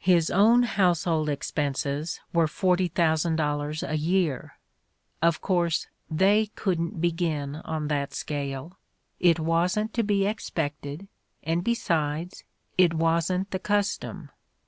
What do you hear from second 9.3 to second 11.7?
wasn't to be expected, and